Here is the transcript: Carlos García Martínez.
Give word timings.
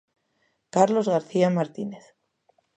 Carlos 0.75 1.07
García 1.15 1.47
Martínez. 1.57 2.05